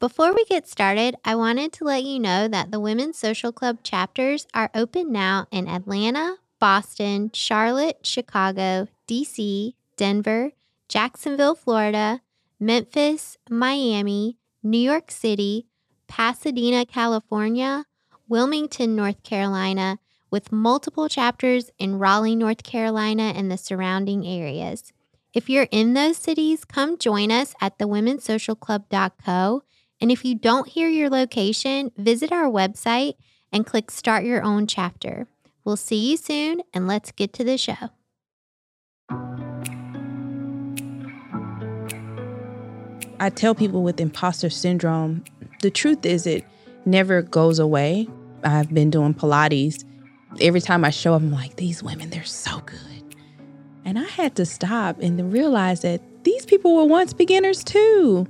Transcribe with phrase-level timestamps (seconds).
[0.00, 3.78] Before we get started, I wanted to let you know that the Women's Social Club
[3.82, 10.52] chapters are open now in Atlanta, Boston, Charlotte, Chicago, DC, Denver,
[10.88, 12.20] Jacksonville, Florida,
[12.60, 15.66] Memphis, Miami, New York City,
[16.06, 17.84] Pasadena, California,
[18.28, 19.98] Wilmington, North Carolina,
[20.30, 24.92] with multiple chapters in Raleigh, North Carolina, and the surrounding areas.
[25.34, 29.62] If you're in those cities, come join us at thewomensocialclub.co.
[30.00, 33.14] And if you don't hear your location, visit our website
[33.52, 35.26] and click Start Your Own Chapter.
[35.64, 37.90] We'll see you soon, and let's get to the show.
[43.20, 45.24] I tell people with imposter syndrome,
[45.62, 46.44] the truth is it
[46.84, 48.06] never goes away.
[48.44, 49.84] I've been doing Pilates.
[50.40, 53.16] Every time I show up, I'm like, these women, they're so good.
[53.84, 58.28] And I had to stop and realize that these people were once beginners too.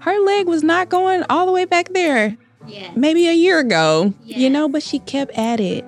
[0.00, 2.36] Her leg was not going all the way back there.
[2.66, 2.90] Yeah.
[2.94, 4.38] Maybe a year ago, Yeah.
[4.38, 5.84] you know, but she kept at it.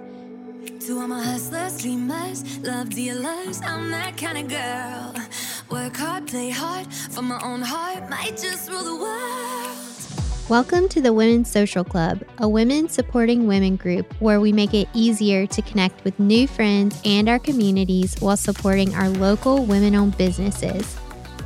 [0.86, 5.14] To all my hustlers, dreamers, love dealers, I'm that kind of girl.
[5.70, 9.77] Work hard, play hard, for my own heart, might just rule the world.
[10.48, 14.89] Welcome to the Women's Social Club, a women supporting women group where we make it
[14.92, 20.17] easier to connect with new friends and our communities while supporting our local women owned
[20.19, 20.97] businesses.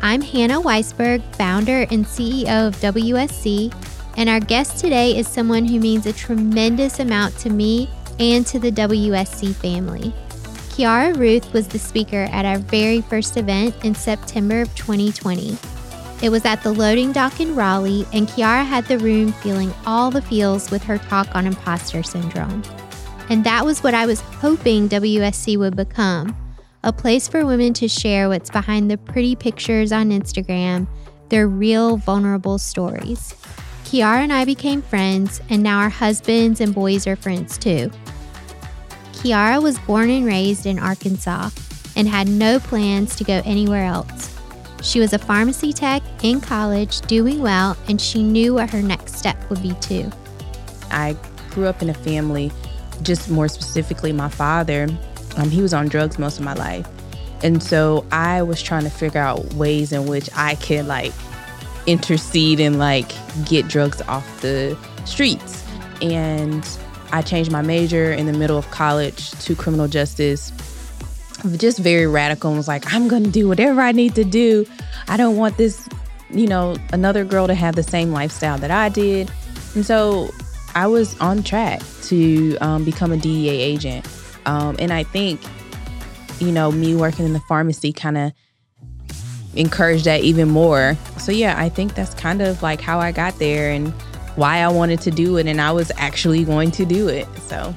[0.04, 3.74] I'm Hannah Weisberg, founder and CEO of WSC,
[4.18, 7.88] and our guest today is someone who means a tremendous amount to me
[8.20, 10.12] and to the WSC family.
[10.68, 15.56] Kiara Ruth was the speaker at our very first event in September of 2020.
[16.22, 20.10] It was at the loading dock in Raleigh, and Kiara had the room feeling all
[20.10, 22.62] the feels with her talk on imposter syndrome.
[23.30, 26.36] And that was what I was hoping WSC would become
[26.84, 30.86] a place for women to share what's behind the pretty pictures on Instagram,
[31.30, 33.34] their real vulnerable stories.
[33.84, 37.90] Kiara and I became friends, and now our husbands and boys are friends too.
[39.14, 41.50] Kiara was born and raised in Arkansas
[41.96, 44.38] and had no plans to go anywhere else.
[44.82, 49.16] She was a pharmacy tech in college, doing well, and she knew what her next
[49.16, 50.12] step would be too.
[50.90, 51.16] I
[51.50, 52.52] grew up in a family,
[53.00, 54.88] just more specifically, my father,
[55.36, 56.86] um, he was on drugs most of my life.
[57.42, 61.12] And so I was trying to figure out ways in which I could like
[61.86, 63.12] intercede and like
[63.44, 65.62] get drugs off the streets.
[66.00, 66.66] And
[67.12, 70.52] I changed my major in the middle of college to criminal justice.
[71.56, 74.64] Just very radical and was like, I'm gonna do whatever I need to do.
[75.08, 75.86] I don't want this,
[76.30, 79.30] you know, another girl to have the same lifestyle that I did.
[79.74, 80.30] And so
[80.74, 84.06] I was on track to um, become a DEA agent.
[84.46, 85.40] Um, and I think,
[86.38, 88.32] you know, me working in the pharmacy kind of
[89.54, 90.96] encouraged that even more.
[91.18, 93.92] So, yeah, I think that's kind of like how I got there and
[94.36, 95.46] why I wanted to do it.
[95.46, 97.26] And I was actually going to do it.
[97.38, 97.74] So,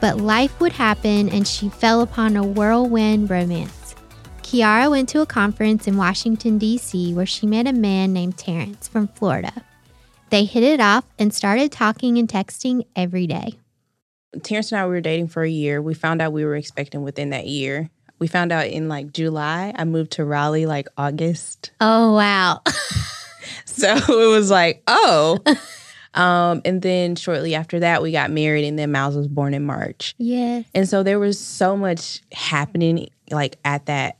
[0.00, 3.94] But life would happen, and she fell upon a whirlwind romance.
[4.42, 8.88] Kiara went to a conference in Washington, D.C., where she met a man named Terrence
[8.88, 9.52] from Florida.
[10.30, 13.54] They hit it off and started talking and texting every day.
[14.42, 15.80] Terrence and I we were dating for a year.
[15.80, 17.90] We found out we were expecting within that year.
[18.18, 19.72] We found out in like July.
[19.76, 21.70] I moved to Raleigh like August.
[21.80, 22.62] Oh, wow.
[23.78, 25.38] So it was like, oh.
[26.14, 29.64] Um, and then shortly after that, we got married, and then Miles was born in
[29.64, 30.14] March.
[30.18, 30.62] Yeah.
[30.74, 34.18] And so there was so much happening, like at that,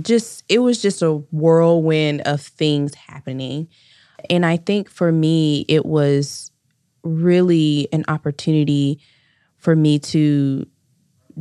[0.00, 3.68] just, it was just a whirlwind of things happening.
[4.28, 6.50] And I think for me, it was
[7.08, 9.00] really an opportunity
[9.56, 10.66] for me to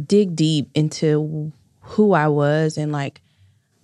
[0.05, 1.51] dig deep into
[1.81, 3.21] who I was and like,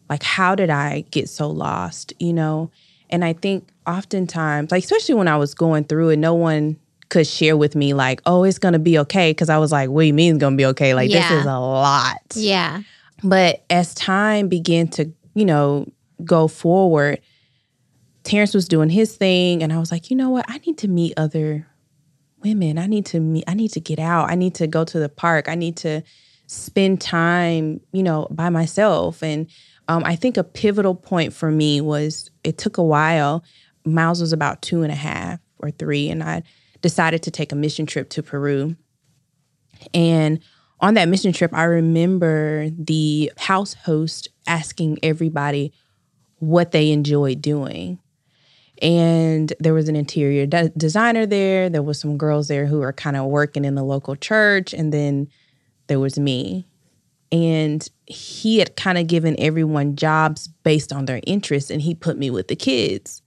[0.10, 2.72] like how did I get so lost, you know?
[3.10, 6.78] And I think oftentimes, like especially when I was going through it, no one
[7.10, 10.02] could share with me like, "Oh, it's gonna be okay," because I was like, "What
[10.02, 10.96] do you mean it's gonna be okay?
[10.96, 11.30] Like Yeah.
[11.30, 12.82] this is a lot." Yeah.
[13.24, 15.88] But as time began to, you know,
[16.24, 17.20] go forward,
[18.24, 20.46] Terrence was doing his thing, and I was like, you know what?
[20.48, 21.68] I need to meet other
[22.44, 22.78] women.
[22.78, 23.44] I need to meet.
[23.48, 24.30] I need to get out.
[24.30, 25.48] I need to go to the park.
[25.48, 26.04] I need to
[26.48, 29.24] spend time, you know, by myself.
[29.24, 29.48] And
[29.88, 33.44] um, I think a pivotal point for me was it took a while.
[33.86, 36.44] Miles was about two and a half or three, and I
[36.82, 38.76] decided to take a mission trip to Peru.
[39.94, 40.40] And
[40.80, 45.74] on that mission trip, I remember the house host asking everybody
[46.40, 48.00] what they enjoyed doing.
[48.84, 51.70] And there was an interior de- designer there.
[51.70, 54.94] There was some girls there who were kind of working in the local church, and
[54.94, 55.30] then
[55.88, 56.68] there was me.
[57.32, 62.18] And he had kind of given everyone jobs based on their interests, and he put
[62.18, 63.22] me with the kids.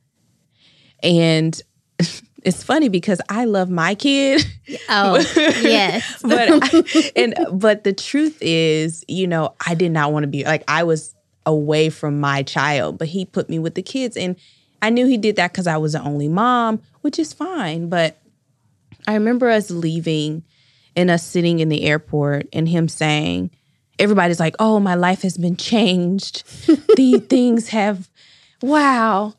[1.03, 1.61] And
[1.99, 4.45] it's funny because I love my kid.
[4.91, 6.21] Oh, yes.
[6.23, 10.45] but I, and but the truth is, you know, I did not want to be
[10.45, 11.15] like I was
[11.47, 14.37] away from my child, but he put me with the kids and
[14.83, 18.19] I knew he did that cuz I was the only mom, which is fine, but
[19.07, 20.43] I remember us leaving
[20.95, 23.51] and us sitting in the airport and him saying
[23.99, 26.45] everybody's like, "Oh, my life has been changed.
[26.97, 28.11] the things have
[28.63, 29.35] wow."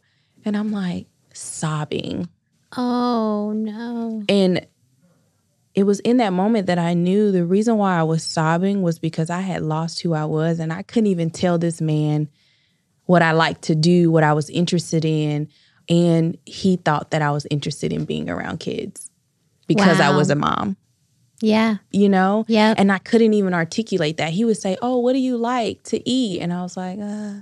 [0.45, 2.29] And I'm like sobbing.
[2.75, 4.23] Oh, no.
[4.29, 4.65] And
[5.75, 8.97] it was in that moment that I knew the reason why I was sobbing was
[8.97, 12.29] because I had lost who I was and I couldn't even tell this man
[13.07, 15.50] what I liked to do, what I was interested in.
[15.89, 19.09] And he thought that I was interested in being around kids
[19.68, 20.77] because I was a mom,
[21.42, 21.77] Yeah.
[21.92, 22.45] you know?
[22.48, 22.74] Yeah.
[22.77, 24.31] And I couldn't even articulate that.
[24.31, 26.42] He would say, Oh, what do you like to eat?
[26.42, 27.42] And I was like, uh,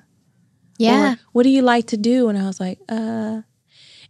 [0.77, 1.13] Yeah.
[1.13, 2.29] or, what do you like to do?
[2.29, 3.41] And I was like, uh.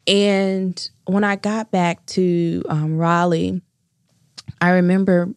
[0.07, 3.62] And when I got back to um, Raleigh,
[4.62, 5.34] I remember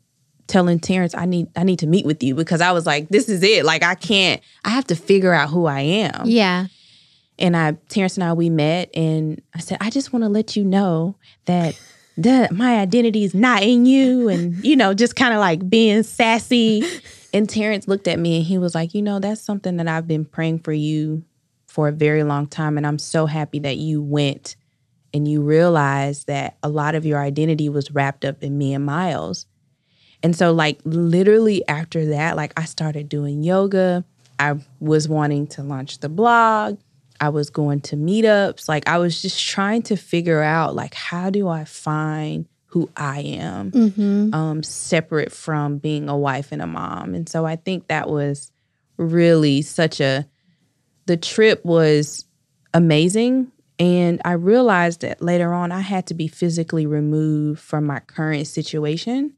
[0.49, 3.29] telling Terrence, I need I need to meet with you because I was like, this
[3.29, 3.65] is it.
[3.65, 6.27] Like I can't, I have to figure out who I am.
[6.27, 6.67] yeah.
[7.39, 10.57] And I Terrence and I we met and I said, I just want to let
[10.57, 11.81] you know that
[12.17, 16.03] that my identity is not in you and you know, just kind of like being
[16.03, 16.83] sassy.
[17.33, 20.09] And Terrence looked at me and he was like, you know, that's something that I've
[20.09, 21.23] been praying for you
[21.69, 22.77] for a very long time.
[22.77, 24.57] And I'm so happy that you went
[25.15, 28.85] and you realized that a lot of your identity was wrapped up in me and
[28.85, 29.47] Miles.
[30.23, 34.05] And so, like, literally after that, like, I started doing yoga.
[34.39, 36.79] I was wanting to launch the blog.
[37.21, 38.69] I was going to meetups.
[38.69, 43.21] Like, I was just trying to figure out, like, how do I find who I
[43.21, 44.35] am, Mm-hmm.
[44.35, 47.15] um, separate from being a wife and a mom.
[47.15, 48.53] And so, I think that was
[48.97, 50.27] really such a,
[51.07, 52.27] the trip was
[52.75, 53.51] amazing.
[53.79, 58.49] And I realized that later on, I had to be physically removed from my current
[58.49, 59.35] situation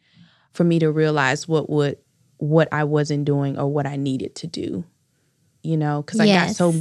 [0.53, 1.99] for me to realize what would
[2.39, 4.85] what I wasn't doing or what I needed to do.
[5.63, 6.75] You know, because I got so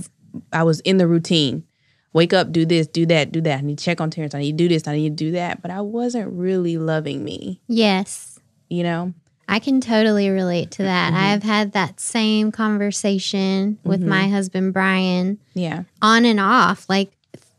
[0.54, 1.63] I was in the routine.
[2.12, 3.60] Wake up, do this, do that, do that.
[3.60, 4.33] I need to check on Terrence.
[4.33, 4.88] I need to do this.
[4.88, 5.62] I need to do that.
[5.62, 7.62] But I wasn't really loving me.
[7.68, 8.39] Yes.
[8.68, 9.13] You know.
[9.48, 11.12] I can totally relate to that.
[11.13, 11.24] Mm-hmm.
[11.24, 15.83] I've had that same conversation with my husband, Brian, Yeah.
[16.04, 17.12] on and off, like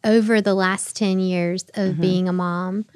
[0.05, 2.01] over the last 10 years of Mm-hmm.
[2.01, 2.87] being a mom.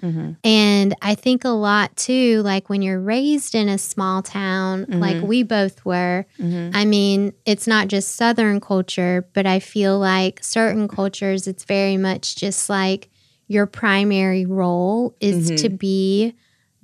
[0.43, 5.17] And I think a lot too, like when you're raised in a small town, like
[5.17, 5.27] Mm-hmm.
[5.27, 10.89] we both were, I mean, it's not just Southern culture, but I feel like certain
[10.89, 13.11] cultures, it's very much just like
[13.49, 15.77] your primary role is to Mm-hmm.
[15.77, 16.35] be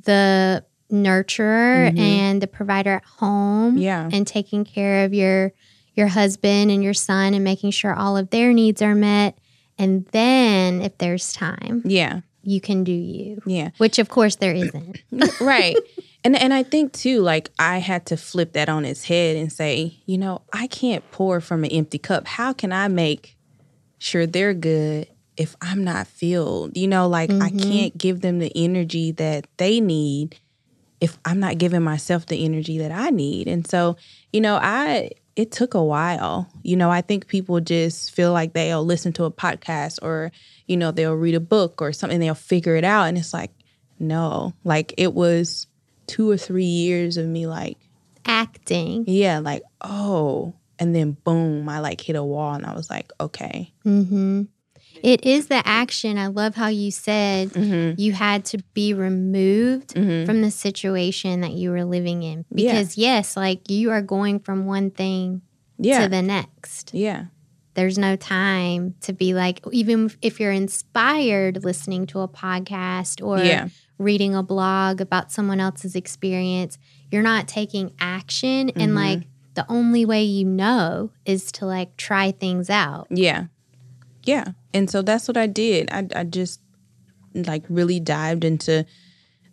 [0.05, 4.09] the nurturer and the provider at home Yeah.
[4.13, 5.53] and taking care of your
[5.95, 9.37] your husband and your son and making sure all of their needs are met
[9.81, 12.21] and then if there's time Yeah.
[12.43, 13.71] you can do you Yeah.
[13.79, 15.03] which of course there isn't
[15.41, 15.77] right.
[16.23, 19.51] And and I think too, like I had to flip that on its head and
[19.51, 22.27] say, you know, I can't pour from an empty cup.
[22.27, 23.37] How can I make
[23.99, 26.77] sure they're good if I'm not filled?
[26.77, 27.59] You know, like I mm-hmm.
[27.71, 30.37] can't give them the energy that they need
[31.01, 33.49] if I'm not giving myself the energy that I need.
[33.49, 33.97] And so,
[34.31, 36.47] you know, I it took a while.
[36.63, 40.33] You know, I think people just feel like they'll listen to a podcast or,
[40.67, 43.05] you know, they'll read a book or something, they'll figure it out.
[43.05, 43.51] And it's like,
[43.99, 45.67] no, like it was
[46.07, 47.79] two or three years of me like,
[48.27, 52.91] acting yeah, like, oh, and then boom, I like hit a wall and I was
[52.91, 53.73] like, okay.
[53.83, 54.43] hmm
[55.03, 58.01] it is the action i love how you said Mm-hmm.
[58.01, 60.27] you had to be removed Mhm.
[60.27, 62.73] from the situation that you were living in Yeah.
[62.73, 65.43] because yes like you are going from one thing
[65.79, 66.03] Yeah.
[66.05, 67.27] to the next yeah.
[67.75, 73.39] there's no time to be like even if you're inspired listening to a podcast or
[73.39, 73.69] Yeah.
[73.99, 76.79] reading a blog about someone else's experience
[77.11, 78.97] you're not taking action and Mhm.
[78.97, 79.23] like
[79.55, 83.47] the only way you know is to like try things out Yeah.
[84.25, 84.45] Yeah.
[84.75, 85.91] And so that's what I did.
[85.91, 86.61] I, I just
[87.35, 88.85] like really dived into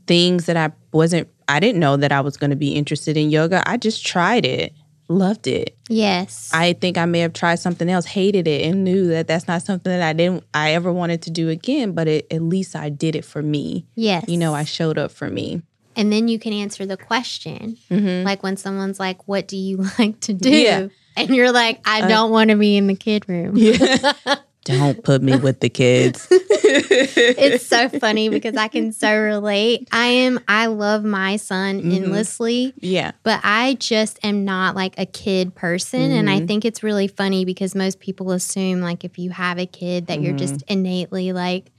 [0.07, 3.29] things that I wasn't, I didn't know that I was going to be interested in
[3.29, 3.63] yoga.
[3.69, 4.73] I just tried it,
[5.09, 5.75] loved it.
[5.89, 9.47] yes I think I may have tried something else, hated it, and knew that that's
[9.47, 11.91] not something that I didn't, I ever wanted to do again.
[11.93, 13.85] But it, at least I did it for me.
[13.95, 15.61] yes You know, I showed up for me.
[15.95, 18.23] and then you can answer the question Mhm.
[18.23, 20.87] like when someone's like what do you like to do Yeah.
[21.15, 24.13] and you're like i don't want to be in the kid room Yeah.
[24.67, 26.27] Don't put me with the kids.
[26.29, 29.87] it's so funny because I can so relate.
[29.91, 31.93] I am I love my son Mhm.
[31.95, 33.11] endlessly, yeah.
[33.23, 36.47] but I just am not like a kid person and I Mhm.
[36.47, 40.21] think it's really funny because most people assume like if you have a kid that
[40.21, 40.73] you're just Mm-hmm.
[40.73, 41.71] innately like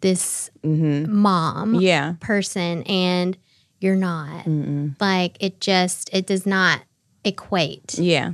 [0.00, 2.14] this hmm mom Yeah.
[2.20, 3.36] person and
[3.80, 4.44] you're not.
[4.46, 4.94] Mm-mm.
[5.00, 6.80] Like it just it does not
[7.24, 8.32] equate Yeah.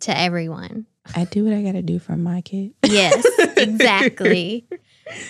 [0.00, 0.86] to everyone.
[1.14, 2.72] I do what I got to do for my kid.
[2.82, 3.24] Yes,
[3.56, 4.66] exactly.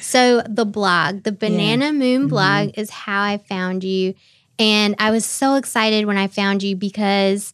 [0.00, 2.28] So the blog, the Banana Moon Mm-hmm.
[2.28, 4.14] blog is how I found you.
[4.58, 7.52] And I was so excited when I found you because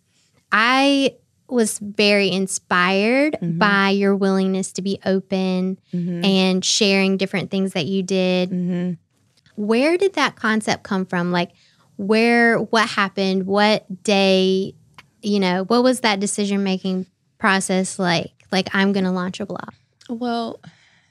[0.51, 1.17] I
[1.49, 3.59] was very inspired Mhm.
[3.59, 6.25] by your willingness to be open Mm-hmm.
[6.25, 8.49] and sharing different things that you did.
[8.51, 8.93] hmm
[9.57, 11.31] Where did that concept come from?
[11.33, 11.51] Like
[11.97, 13.47] where what happened?
[13.47, 14.75] What day,
[15.21, 17.07] you know, what was that decision making
[17.43, 18.31] process like?
[18.53, 19.71] Like I'm going to launch a blog.
[20.09, 20.61] Well,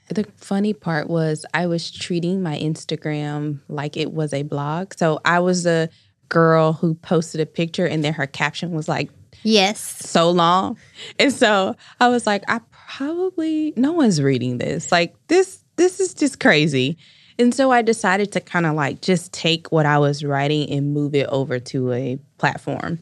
[0.08, 4.94] the funny part was I was treating my Instagram like it was a blog.
[4.96, 5.88] So I was a
[6.28, 9.10] girl who posted a picture and then her caption was like
[9.42, 9.80] Yes.
[9.80, 10.78] so long.
[11.18, 12.60] And so I was like, I
[12.96, 14.90] probably no one's reading this.
[14.90, 16.96] Like this this is just crazy.
[17.38, 20.94] And so I decided to kind of like just take what I was writing and
[20.94, 23.00] move it over to a platform.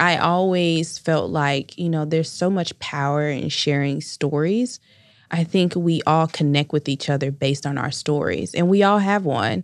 [0.00, 4.80] I always felt like, you know, there's so much power in sharing stories.
[5.30, 8.98] I think we all connect with each other based on our stories, and we all
[8.98, 9.62] have one.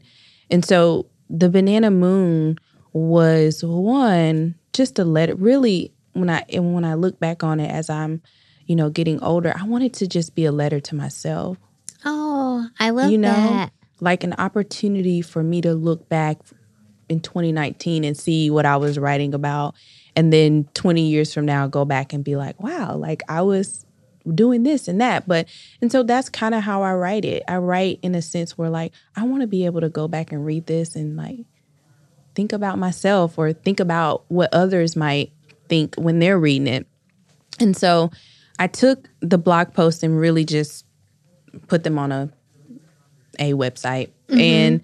[0.51, 2.59] And so the Banana Moon
[2.93, 5.35] was one just a letter.
[5.35, 8.23] Really, when I and when I look back on it as I'm,
[8.67, 11.57] you know, getting older, I wanted to just be a letter to myself
[12.05, 13.29] Oh, I love You know?
[13.51, 13.73] that.
[14.01, 16.39] like an opportunity for me to look back
[17.09, 19.75] in 2019 and see what I was writing about.
[20.17, 23.85] And then 20 years from now, go back and be like, wow, like I was
[24.35, 25.29] doing this and that.
[25.29, 25.47] But,
[25.81, 27.43] and so that's kind of how I write it.
[27.47, 30.33] I write in a sense where, like, I want to be able to go back
[30.33, 31.41] and read this and, like,
[32.35, 35.33] think about myself or think about what others might
[35.69, 36.87] think when they're reading it.
[37.61, 38.11] And so
[38.59, 40.85] I took the blog post and really just
[41.69, 42.31] put them on a
[43.39, 44.41] a website mm-hmm.
[44.41, 44.81] and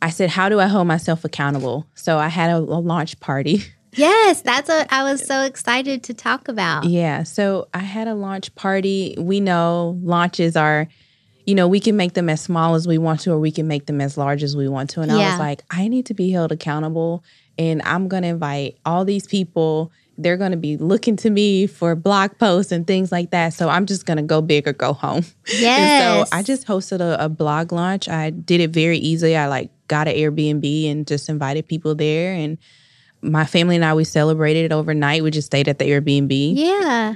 [0.00, 1.86] I said, How do I hold myself accountable?
[1.94, 3.64] So I had a, a launch party.
[3.96, 6.84] Yes, that's what I was so excited to talk about.
[6.84, 7.22] Yeah.
[7.22, 9.14] So I had a launch party.
[9.18, 10.88] We know launches are,
[11.46, 13.68] you know, we can make them as small as we want to, or we can
[13.68, 15.00] make them as large as we want to.
[15.00, 17.24] And I was like, I need to be held accountable.
[17.58, 19.92] And I'm going to invite all these people.
[20.16, 23.52] They're going to be looking to me for blog posts and things like that.
[23.52, 25.24] So I'm just going to go big or go home.
[25.46, 25.78] Yes.
[26.22, 28.08] And so I just hosted a, a blog launch.
[28.08, 29.36] I did it very easily.
[29.36, 32.32] I like got an Airbnb and just invited people there.
[32.32, 32.58] And
[33.24, 35.22] my family and I, we celebrated it overnight.
[35.22, 36.52] We just stayed at the Airbnb.
[36.56, 37.14] Yeah.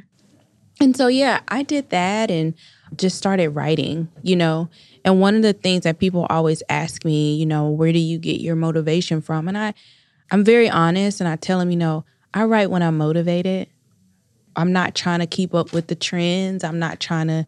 [0.80, 2.54] And so, yeah, I did that and
[2.96, 4.68] just started writing, you know.
[5.04, 8.18] And one of the things that people always ask me, you know, where do you
[8.18, 9.48] get your motivation from?
[9.48, 9.74] And I,
[10.30, 13.68] I'm very honest and I tell them, you know, I write when I'm motivated.
[14.56, 16.64] I'm not trying to keep up with the trends.
[16.64, 17.46] I'm not trying to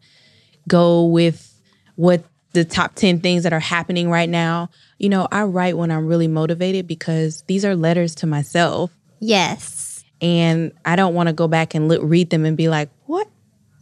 [0.67, 1.47] go with
[1.95, 4.69] what the top 10 things that are happening right now.
[5.01, 8.91] You know, I write when I'm really motivated because these are letters to myself.
[9.19, 10.03] Yes.
[10.21, 13.27] And I don't want to go back and look, read them and be like, what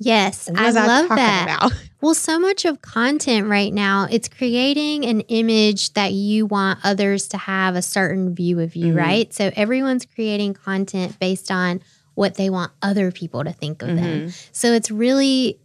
[0.01, 0.49] Yes.
[0.55, 1.57] I I, love that.
[1.59, 1.73] about?
[2.01, 7.27] Well, so much of content right now, it's creating an image that you want others
[7.29, 8.97] to have a certain view of you, Mhm.
[8.97, 9.33] right?
[9.33, 11.81] So everyone's creating content based on
[12.15, 14.05] what they want other people to think of them.
[14.27, 14.29] Mm-hmm.
[14.53, 15.59] So it's really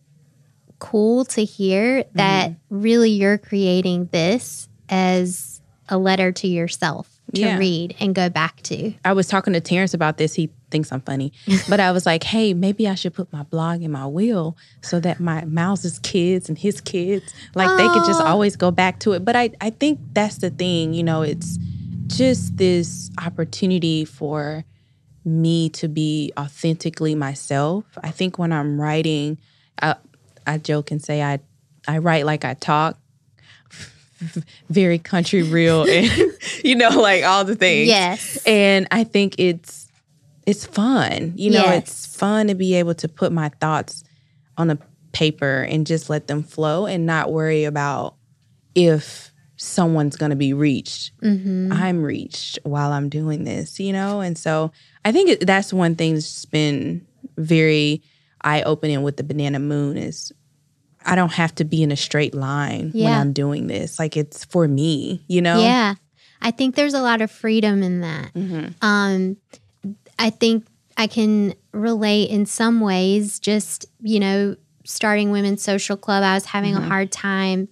[0.81, 2.81] cool to hear that Mm-hmm.
[2.83, 7.59] really you're creating this as a letter to yourself to Yeah.
[7.59, 8.95] read and go back to.
[9.05, 10.35] I was talking to Terrence about this.
[10.35, 11.33] He thinks I'm funny,
[11.69, 15.01] but I was like, hey, maybe I should put my blog in my will so
[15.01, 18.27] that my Mouse's kids and his kids, like they could just oh.
[18.27, 19.25] always go back to it.
[19.25, 21.59] But I, I think that's the thing, you know, it's
[22.07, 24.65] just this opportunity for
[25.25, 27.85] me to be authentically myself.
[28.03, 29.39] I think when I'm writing,
[29.81, 29.97] I,
[30.47, 31.41] I joke and say I,
[31.89, 32.99] I write like I talk.
[34.71, 36.11] Very country real and
[36.65, 38.39] you know like all the things Yes.
[38.47, 39.89] and I think it's
[40.47, 41.33] it's fun.
[41.37, 41.83] You know, Yes.
[41.89, 44.05] it's fun to be able to put my thoughts
[44.59, 44.79] on a
[45.13, 48.17] paper and just let them flow and not worry about
[48.75, 51.13] if someone's going to be reached.
[51.21, 54.21] hmm I'm reached while I'm doing this, you know?
[54.21, 54.71] And so
[55.05, 57.07] I think it, that's one thing that's been
[57.39, 58.03] very
[58.43, 60.31] eye opening with the banana moon is
[61.05, 63.99] I don't have to be in a straight line when I'm doing this.
[63.99, 65.61] Like it's for me, you know?
[65.61, 65.95] Yeah.
[66.41, 68.33] I think there's a lot of freedom in that.
[68.35, 68.75] Mhm.
[68.83, 69.37] Um,
[70.19, 76.23] I think I can relate in some ways, just, you know, starting Women's Social Club,
[76.23, 76.85] I was having Mm-hmm.
[76.85, 77.69] a hard time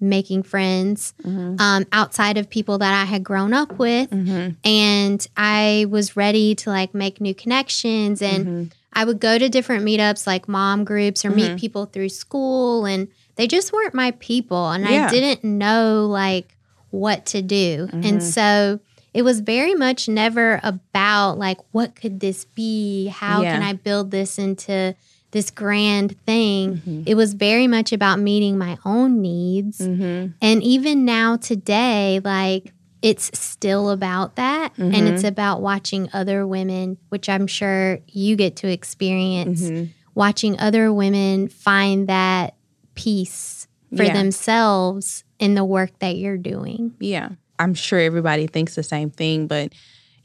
[0.00, 4.10] making friends um, outside of people that I had grown up with.
[4.10, 4.50] Mm-hmm.
[4.64, 8.20] And I was ready to like make new connections.
[8.22, 8.64] And Mm-hmm.
[8.92, 12.84] I would go to different meetups like mom groups or meet people through school.
[12.86, 14.70] And they just weren't my people.
[14.70, 15.06] And Yeah.
[15.06, 16.56] I didn't know like
[16.90, 17.86] what to do.
[17.86, 18.04] Mm-hmm.
[18.04, 18.80] And so
[19.14, 23.06] it was very much never about like, what could this be?
[23.06, 23.54] How Yeah.
[23.54, 24.94] can I build this into
[25.30, 26.76] this grand thing?
[26.76, 27.02] Mm-hmm.
[27.06, 29.78] It was very much about meeting my own needs.
[29.78, 30.32] Mm-hmm.
[30.42, 32.72] And even now, today, like,
[33.02, 34.72] it's still about that.
[34.78, 35.06] And Mm-hmm.
[35.08, 39.90] it's about watching other women, which I'm sure you get to experience, Mm-hmm.
[40.14, 42.54] watching other women find that
[42.94, 43.66] peace
[43.96, 44.12] for Yeah.
[44.14, 46.94] themselves in the work that you're doing.
[47.00, 47.30] Yeah.
[47.58, 49.72] I'm sure everybody thinks the same thing, but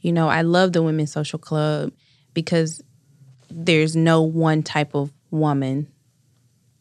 [0.00, 1.92] you know, I love the Women's Social Club
[2.32, 2.80] because
[3.50, 5.88] there's no one type of woman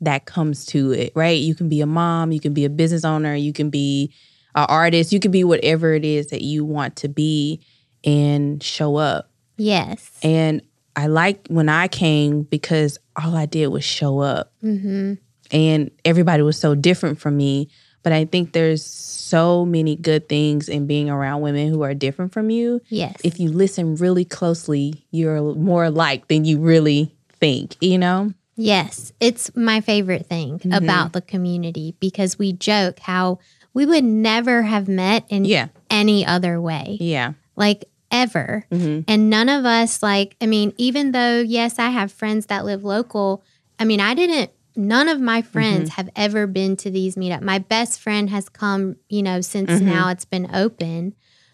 [0.02, 1.40] that comes to it, right?
[1.40, 4.14] You can be a mom, you can be a business owner, you can be
[4.58, 7.62] an artist, you can be whatever it is that you want to be
[8.04, 9.30] and show up.
[9.58, 10.12] Yes.
[10.24, 10.62] And
[10.96, 14.52] I like when I came because all I did was show up.
[14.62, 15.14] hmm
[15.50, 17.70] and everybody was so different from me.
[18.04, 22.34] But I think there's so many good things in being around women who are different
[22.34, 22.82] from you.
[22.90, 23.16] Yes.
[23.24, 28.34] If you listen really closely, you're more alike than you really think, you know?
[28.58, 30.74] Yes, it's my favorite thing Mm-hmm.
[30.74, 33.40] about the community because we joke how
[33.78, 35.68] we would never have met in Yeah.
[35.92, 37.34] any other way, Yeah.
[37.56, 38.66] like ever.
[38.72, 42.66] hmm And none of us, like, I mean, even though, yes, I have friends that
[42.66, 43.44] live local,
[43.78, 47.42] I mean, I didn't, none of my friends have ever been to these meetup.
[47.44, 49.82] My best friend has come, you know, since Mhm.
[49.84, 51.14] now it's been open.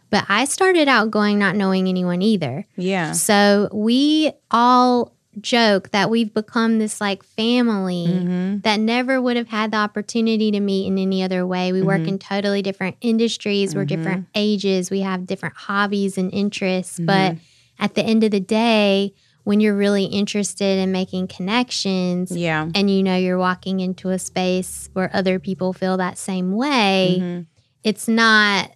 [0.09, 2.65] But I started out going not knowing anyone either.
[2.77, 3.11] Yeah.
[3.13, 5.11] So we all
[5.41, 10.49] joke that we've become this like family hmm that never would have had the opportunity
[10.51, 11.73] to meet in any other way.
[11.73, 16.97] We work in totally different industries, we're different ages, we have different hobbies and interests.
[16.97, 17.37] But
[17.77, 19.13] at the end of the day,
[19.43, 22.69] when you're really interested in making connections Yeah.
[22.73, 27.17] and you know you're walking into a space where other people feel that same way,
[27.19, 27.45] Mhm.
[27.83, 28.71] it's not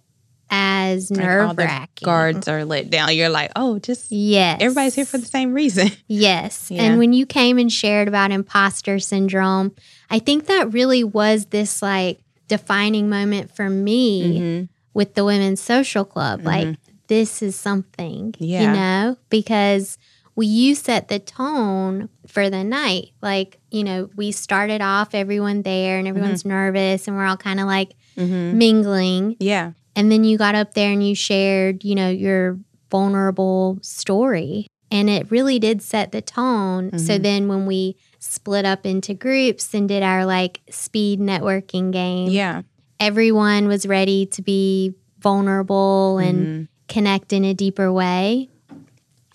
[0.50, 2.06] as nerve the wracking.
[2.06, 3.14] guards are let down.
[3.14, 4.58] You're like, oh, just Yes.
[4.60, 5.90] everybody's here for the same reason.
[6.06, 6.70] Yes.
[6.70, 6.82] Yeah.
[6.82, 9.74] And when you came and shared about imposter syndrome,
[10.10, 14.68] I think that really was this like defining moment for me Mhm.
[14.94, 16.44] with the Women's Social Club.
[16.44, 16.76] Like,
[17.08, 19.98] this is something, you know, because
[20.34, 23.10] we you set the tone for the night.
[23.20, 27.60] Like, you know, we started off everyone there and everyone's nervous and we're all kind
[27.60, 28.54] of like Mhm.
[28.54, 29.36] mingling.
[29.40, 29.72] Yeah.
[29.98, 32.56] And then you got up there and you shared, you know, your
[32.88, 34.68] vulnerable story.
[34.92, 36.96] And it really did set the tone.
[36.96, 37.22] So Mm-hmm.
[37.22, 42.62] then when we split up into groups and did our like speed networking game, Yeah.
[43.00, 46.68] everyone was ready to be vulnerable and Mhm.
[46.86, 48.48] connect in a deeper way.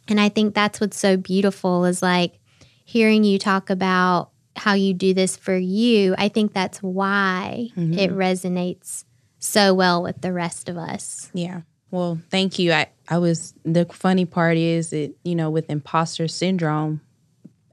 [0.07, 2.39] And I think that's what's so beautiful is like
[2.85, 6.15] hearing you talk about how you do this for you.
[6.17, 7.99] I think that's why Mm-hmm.
[7.99, 9.03] it resonates
[9.43, 11.29] so well with the rest of us.
[11.33, 11.61] Yeah.
[11.91, 12.71] Well, thank you.
[12.71, 17.01] I, I was the funny part is that, you know, with imposter syndrome,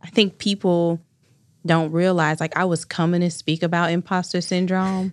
[0.02, 1.00] I think people
[1.64, 5.12] don't realize like I was coming to speak about imposter syndrome,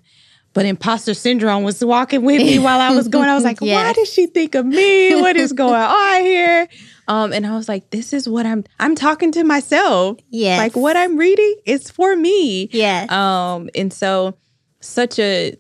[0.53, 3.29] but imposter syndrome was walking with me while I was going.
[3.29, 3.95] I was like, why Yes.
[3.95, 5.13] did she think of me?
[5.15, 6.67] What is going on here?
[7.07, 10.17] Um, and I was like, this is what I'm I'm talking to myself.
[10.31, 10.57] Yes.
[10.57, 12.69] Like what I'm reading is for me.
[12.71, 13.09] Yes.
[13.11, 14.37] Um, and so
[14.81, 15.55] such a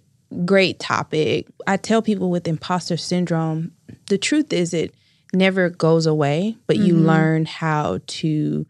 [0.45, 1.47] great topic.
[1.65, 3.71] I tell people with imposter syndrome,
[4.07, 4.93] the truth is it
[5.33, 8.65] never goes away, but you learn how to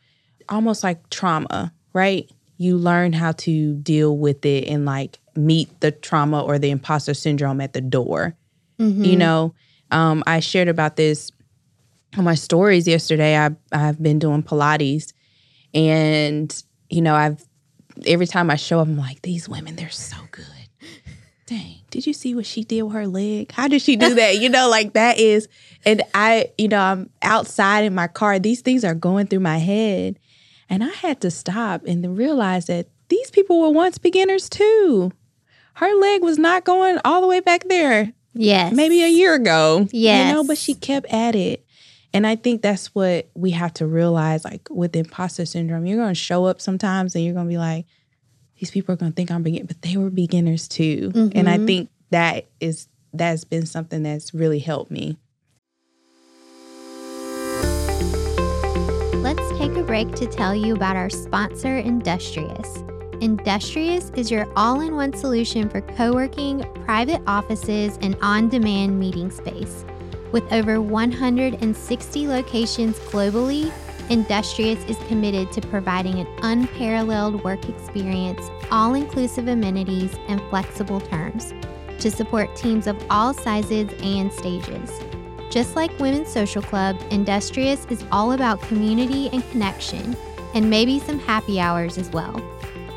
[0.49, 2.29] almost like trauma, right?
[2.57, 7.13] You learn how to deal with it and like meet the trauma or the imposter
[7.13, 8.35] syndrome at the door.
[9.05, 9.53] You know,
[9.91, 11.31] um, I shared about this
[12.17, 13.37] on my stories yesterday.
[13.37, 15.13] I I've been doing Pilates
[15.73, 17.43] and you know, I've
[18.05, 20.45] every time I show up, I'm like, these women, they're so good.
[21.47, 23.53] Dang, did you see what she did with her leg?
[23.53, 24.37] How did she do that?
[24.37, 25.47] you know, like that is,
[25.85, 28.37] and I, you know, I'm outside in my car.
[28.37, 30.19] These things are going through my head.
[30.69, 35.13] And I had to stop and then realize that these people were once beginners too.
[35.75, 38.73] Her leg was not going all the way back there yes.
[38.73, 39.87] maybe a year ago.
[40.27, 41.65] You know, but she kept at it.
[42.13, 45.85] And I think that's what we have to realize like with imposter syndrome.
[45.85, 47.85] You're going to show up sometimes and you're going to be like,
[48.59, 51.11] these people are going to think I'm beginner, but they were beginners too.
[51.13, 51.65] And I mm-hmm.
[51.65, 55.17] think that is, that's been something that's really helped me.
[59.15, 62.83] Let's take a break to tell you about our sponsor, Industrious.
[63.19, 68.99] Industrious is your all in one solution for co working, private offices, and on demand
[68.99, 69.83] meeting space.
[70.31, 73.71] With over 160 locations globally,
[74.09, 81.53] Industrious is committed to providing an unparalleled work experience, all inclusive amenities, and flexible terms
[81.99, 85.01] to support teams of all sizes and stages.
[85.49, 90.15] Just like Women's Social Club, Industrious is all about community and connection,
[90.53, 92.41] and maybe some happy hours as well.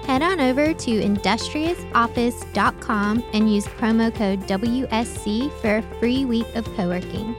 [0.04, 6.64] Head on over to industriousoffice.com and use promo code WSC for a free week of
[6.76, 7.34] co working.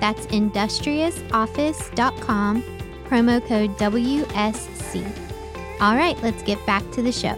[0.00, 2.73] That's industriousoffice.com,
[3.04, 5.04] promo code WSC.
[5.80, 7.36] All right, let's get back to the show.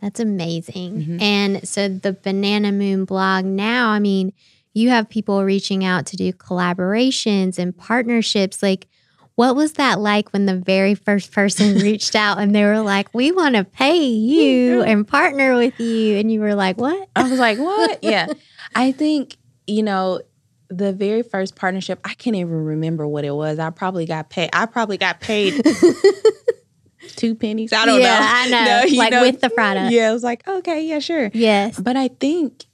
[0.00, 1.04] That's amazing.
[1.04, 1.22] Mhm.
[1.22, 4.32] And so the Banana Moon blog now, I mean,
[4.72, 8.62] you have people reaching out to do collaborations and partnerships.
[8.62, 8.86] Like,
[9.34, 13.12] what was that like when the very first person reached out and they were like,
[13.12, 16.16] we want to pay you and partner with you?
[16.16, 17.08] And you were like, what?
[17.14, 17.98] I was like, what?
[18.02, 18.26] yeah.
[18.74, 20.20] I think, you know,
[20.70, 23.58] the very first partnership, I can't even remember what it was.
[23.58, 24.50] I probably got paid.
[24.52, 25.60] I probably got paid
[27.16, 27.72] two pennies.
[27.72, 28.26] I don't Yeah, know.
[28.26, 28.48] I
[28.86, 28.90] know.
[28.92, 29.92] No, Like with the product.
[29.92, 31.30] Yeah, I was like, okay, yeah, sure.
[31.34, 31.78] Yes.
[31.78, 32.64] But I think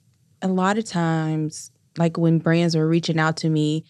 [0.41, 3.83] a lot of times, like when brands were reaching out to me,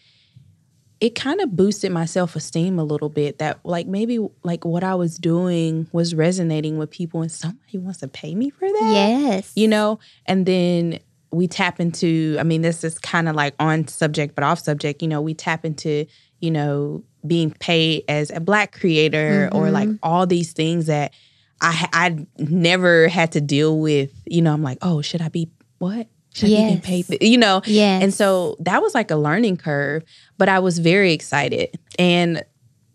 [0.99, 3.37] it kind of boosted my self esteem a little bit.
[3.39, 7.99] That like maybe like what I was doing was resonating with people, and somebody wants
[7.99, 9.51] to pay me for that Yes.
[9.55, 10.99] you know and then
[11.31, 15.01] we tap into i mean this is kind of like on subject but off subject
[15.01, 16.05] you know we tap into
[16.39, 19.71] you know being paid as a black creator or Mhm.
[19.73, 21.13] like all these things that
[21.61, 25.49] i i never had to deal with you know i'm like oh should i be
[25.79, 26.07] what?
[26.33, 27.05] Should i be paid?
[27.05, 27.61] For-" you know?
[27.65, 30.03] Yeah and so that was like a learning curve,
[30.37, 31.77] but I was very excited.
[31.99, 32.43] And,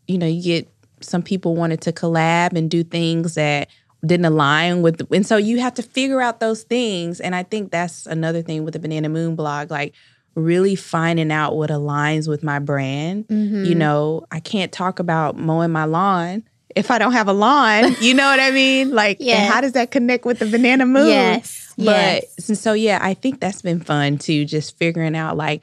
[0.07, 0.68] you know, you get
[1.01, 3.68] some people wanted to collab and do things that
[4.05, 7.21] didn't align with, and so you have to figure out those things.
[7.21, 9.95] And I think that's another thing with the Banana Moon blog, like
[10.35, 13.29] really finding out what aligns with my brand.
[13.29, 13.67] Mhm.
[13.67, 16.43] You know, I can't talk about mowing my lawn
[16.75, 17.95] if I don't have a lawn.
[18.01, 18.91] You know what I mean?
[18.93, 19.53] Like, and Yes.
[19.53, 21.07] how does that connect with the Banana Moon?
[21.09, 21.75] Yes.
[21.77, 22.25] But yes.
[22.41, 25.62] so, so yeah, I think that's been fun too, just figuring out like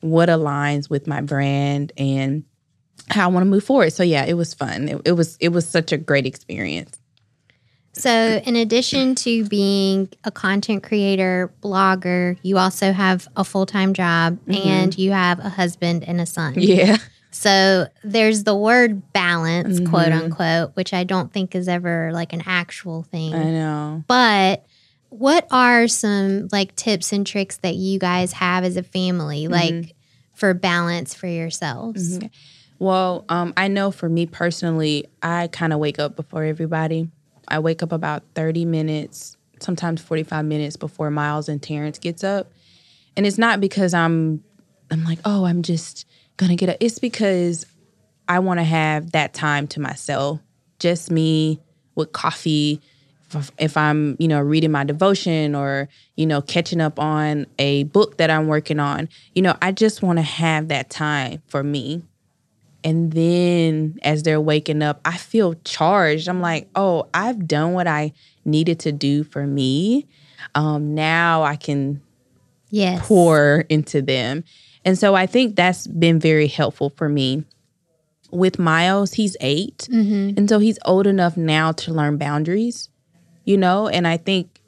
[0.00, 2.44] what aligns with my brand and
[3.08, 3.92] how I want to move forward.
[3.92, 4.88] So yeah, it was fun.
[4.88, 6.98] It, it was it was such a great experience.
[7.94, 13.92] So, in addition to being a content creator, blogger, you also have a full time
[13.92, 16.54] job and you have a husband and a son.
[16.54, 16.60] Mm-hmm.
[16.62, 16.96] Yeah.
[17.30, 20.24] So, there's the word balance, quote Mhm.
[20.24, 23.34] unquote, which I don't think is ever like an actual thing.
[23.34, 24.04] I know.
[24.06, 24.64] But
[25.10, 29.52] what are some like tips and tricks that you guys have as a family, Mm-hmm.
[29.52, 29.94] like
[30.34, 32.18] for balance for yourselves?
[32.18, 32.30] Mhm.
[32.78, 37.08] Well, um, I know for me personally, I kind of wake up before everybody.
[37.48, 42.52] I wake up about 30 minutes, sometimes 45 minutes before Miles and Terrence gets up.
[43.16, 44.42] And it's not because I'm
[44.90, 47.66] I'm like, "Oh, I'm just going to get up." It's because
[48.28, 50.40] I want to have that time to myself.
[50.78, 51.60] Just me
[51.94, 52.80] with coffee.
[53.58, 58.18] If, I'm, you know, reading my devotion or, you know, catching up on a book
[58.18, 62.02] that I'm working on, you know, I just want to have that time for me.
[62.84, 66.28] And then as they're waking up, I feel charged.
[66.28, 68.12] I'm like, oh, I've done what I
[68.44, 70.06] needed to do for me.
[70.54, 72.02] Um, now I can
[72.70, 73.06] Yes.
[73.06, 74.44] pour into them.
[74.84, 77.44] And so I think that's been very helpful for me.
[78.30, 80.38] With Miles, he's 8 Mm-hmm.
[80.38, 82.88] And so he's old enough now to learn boundaries,
[83.44, 83.88] you know?
[83.88, 84.60] And I think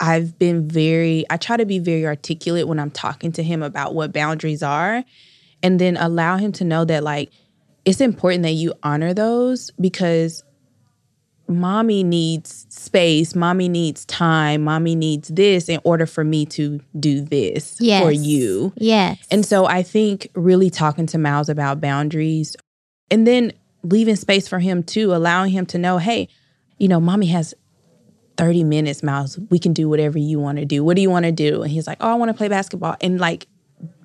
[0.00, 3.94] I've been very, I try to be very articulate when I'm talking to him about
[3.94, 5.04] what boundaries are
[5.62, 7.30] and then allow him to know that, like,
[7.84, 10.42] it's important that you honor those because
[11.46, 17.20] mommy needs space, mommy needs time, mommy needs this in order for me to do
[17.20, 18.02] this Yes.
[18.02, 18.72] for you.
[18.76, 19.18] Yes.
[19.30, 22.56] And so I think really talking to Miles about boundaries
[23.10, 26.28] and then leaving space for him too, allowing him to know, hey,
[26.78, 27.52] you know, mommy has
[28.38, 29.38] 30 minutes, Miles.
[29.50, 30.82] We can do whatever you want to do.
[30.82, 31.62] What do you want to do?
[31.62, 32.96] And he's like, oh, I want to play basketball.
[33.02, 33.46] And like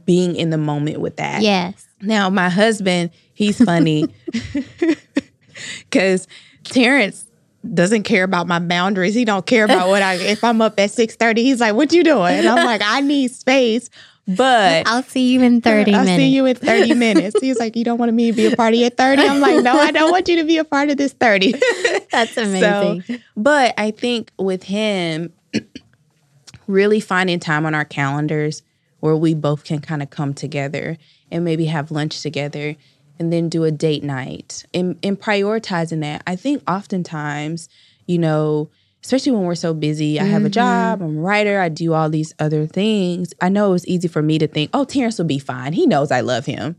[0.06, 1.42] being in the moment with that.
[1.42, 1.86] yes.
[2.02, 4.06] Now, my husband, he's funny
[5.90, 6.28] because
[6.66, 7.26] Terrence
[7.74, 9.16] doesn't care about my boundaries.
[9.16, 11.38] He don't care about what I if I'm up at 6:30.
[11.38, 13.90] He's like, "What you doing?" And I'm like, "I need space."
[14.28, 16.22] But I'll see you in 30 I'll minutes.
[16.22, 17.40] see you in 30 minutes.
[17.42, 19.24] He's like, You don't want me to be a party at 30?
[19.24, 21.56] I'm like, No, I don't want you to be a part of this 30.
[22.12, 23.02] That's amazing.
[23.08, 25.34] So, but I think with him,
[26.68, 28.62] really finding time on our calendars
[29.00, 31.00] where we both can kind of come together
[31.32, 32.76] and maybe have lunch together
[33.20, 36.24] and then do a date night and, and prioritizing that.
[36.26, 37.68] I think oftentimes,
[38.08, 38.70] you know,
[39.04, 42.10] especially when we're so busy, I have a job, I'm a writer, I do all
[42.10, 43.34] these other things.
[43.42, 45.74] I know it was easy for me to think, oh, Terrence will be fine.
[45.74, 46.76] He knows I love him.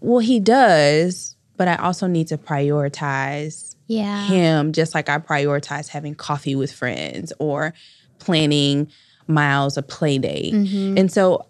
[0.00, 4.26] Well, he does, but I also need to prioritize Yeah.
[4.26, 7.72] him just like I prioritize having coffee with friends or
[8.18, 8.90] planning
[9.28, 10.54] Miles a play date.
[10.54, 10.98] Mm-hmm.
[10.98, 11.46] And so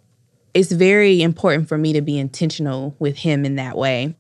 [0.57, 4.17] it's very important for me to be intentional with him in that way.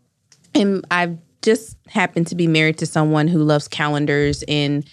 [0.54, 4.86] And I've just happened to be married to someone who loves calendars and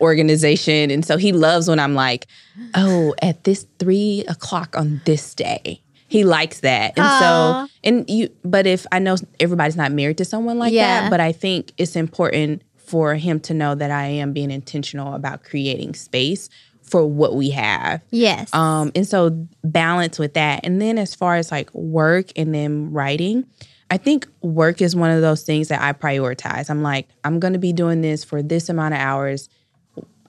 [0.00, 0.90] organization.
[0.90, 2.26] And so he loves when I'm like,
[2.74, 5.82] oh, at this three o'clock on this day.
[6.08, 6.94] He likes that.
[6.96, 7.20] And Aw.
[7.66, 11.02] so and you but if I know everybody's not married to someone like Yeah.
[11.02, 15.14] that, but I think it's important for him to know that I am being intentional
[15.14, 16.48] about creating space
[16.88, 18.02] for what we have.
[18.10, 18.52] Yes.
[18.54, 19.30] Um, and so
[19.62, 20.64] balance with that.
[20.64, 23.44] And then as far as like work and then writing,
[23.90, 26.68] I think work is one of those things that I prioritize.
[26.68, 29.48] I'm like, I'm gonna be doing this for this amount of hours.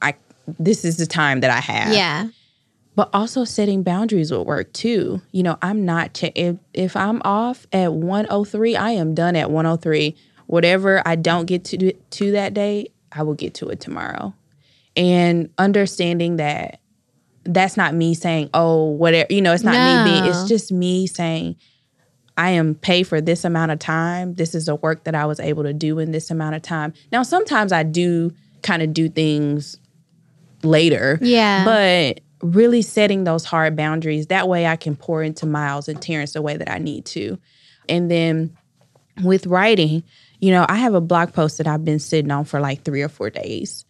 [0.01, 0.15] I
[0.59, 1.93] this is the time that I have.
[1.93, 2.27] yeah.
[2.95, 5.21] But also setting boundaries with work too.
[5.31, 9.49] You know, I'm not che- if if I'm off at 103, I am done at
[9.51, 10.15] 103.
[10.47, 14.33] Whatever I don't get to do, to that day, I will get to it tomorrow.
[14.95, 16.79] And understanding that
[17.43, 21.07] that's not me saying, "Oh, whatever," you know, it's not me being it's just me
[21.07, 21.55] saying
[22.39, 24.35] I am paid for this amount of time.
[24.35, 26.93] This is the work that I was able to do in this amount of time.
[27.11, 29.77] Now, sometimes I do kind of do things
[30.63, 31.19] later.
[31.21, 31.65] Yeah.
[31.65, 36.31] But really setting those hard boundaries, that way I can pour into Miles and Terrence
[36.31, 37.37] the way that I need to.
[37.89, 38.55] And then
[39.21, 40.03] with writing,
[40.39, 43.01] you know, I have a blog post that I've been sitting on for like three
[43.01, 43.83] or four days.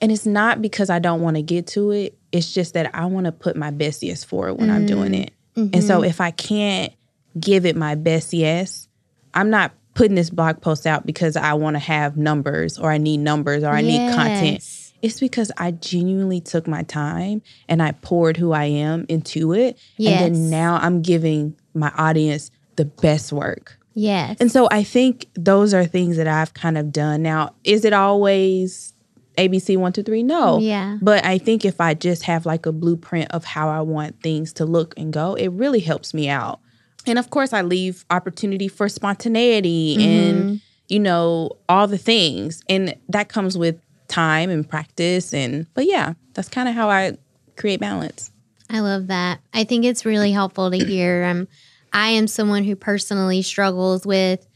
[0.00, 2.18] And it's not because I don't want to get to it.
[2.32, 5.22] It's just that I want to put my best yes forward when I'm doing mm-hmm.
[5.22, 5.32] it.
[5.56, 6.10] And so mm-hmm.
[6.10, 6.92] if I can't
[7.40, 8.88] give it my best yes,
[9.32, 12.98] I'm not putting this blog post out because I want to have numbers or I
[12.98, 14.62] need numbers or I need content.
[15.02, 19.78] It's because I genuinely took my time and I poured who I am into it.
[19.98, 23.78] And then now I'm giving my audience the best work.
[23.94, 24.36] Yes.
[24.40, 27.22] And so I think those are things that I've kind of done.
[27.22, 28.92] Now, is it always
[29.36, 30.22] ABC one, two, three?
[30.22, 30.58] No.
[30.58, 30.98] Yeah.
[31.00, 34.52] But I think if I just have like a blueprint of how I want things
[34.54, 36.60] to look and go, it really helps me out.
[37.06, 42.62] And of course, I leave opportunity for spontaneity and, you know, all the things.
[42.68, 45.32] And that comes with time and practice.
[45.32, 47.16] And, but yeah, that's kind of how I
[47.56, 48.32] create balance.
[48.68, 49.40] I love that.
[49.54, 51.24] I think it's really helpful to hear.
[51.24, 51.48] Um,
[51.92, 54.46] I am someone who personally struggles with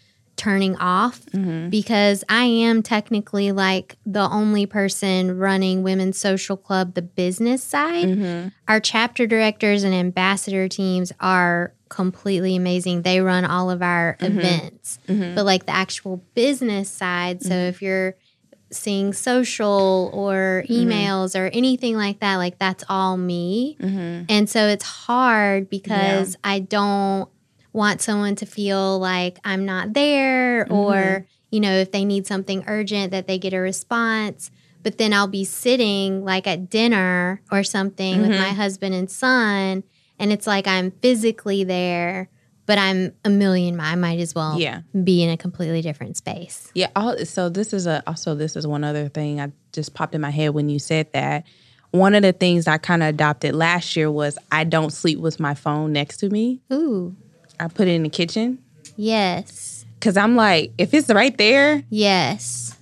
[0.41, 1.69] turning off mm-hmm.
[1.69, 8.07] because I am technically like the only person running Women's Social Club, the business side.
[8.07, 8.49] Mm-hmm.
[8.67, 13.03] Our chapter directors and ambassador teams are completely amazing.
[13.03, 14.39] They run all of our mm-hmm.
[14.39, 17.43] events, but like the actual business side.
[17.43, 18.17] So if you're
[18.73, 23.77] seeing social or emails or anything like that, like that's all me.
[23.81, 27.29] And so it's hard because I don't
[27.73, 31.25] want someone to feel like I'm not there or, mm-hmm.
[31.51, 34.51] you know, if they need something urgent that they get a response.
[34.83, 38.57] But then I'll be sitting like at dinner or something with my mm-hmm.
[38.57, 39.85] husband and son,
[40.19, 42.31] and it's like I'm physically there,
[42.65, 43.77] but I'm a million.
[43.77, 44.81] mi- I might as well Yeah.
[45.05, 46.71] be in a completely different space.
[46.75, 46.89] Yeah.
[46.97, 50.23] All, so this is a also this is one other thing I just popped in
[50.23, 51.45] my head when you said that.
[51.91, 55.41] One of the things I kind of adopted last year was I don't sleep with
[55.41, 56.61] my phone next to me.
[56.73, 57.17] Ooh,
[57.61, 58.59] I put it in the kitchen
[58.97, 62.77] yes, because I'm like, if it's right there, yes,